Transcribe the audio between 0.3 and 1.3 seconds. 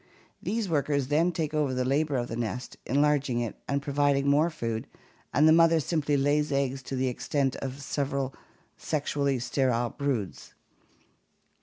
These workers